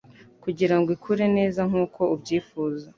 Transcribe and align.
kugirango 0.43 0.89
ikure 0.97 1.25
neza 1.37 1.59
nkuko 1.69 2.01
ubyifuza. 2.13 2.85